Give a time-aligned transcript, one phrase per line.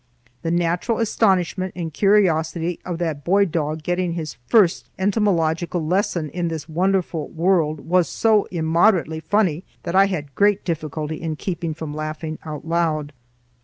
[0.41, 6.47] The natural astonishment and curiosity of that boy dog getting his first entomological lesson in
[6.47, 11.93] this wonderful world was so immoderately funny that I had great difficulty in keeping from
[11.93, 13.13] laughing out loud.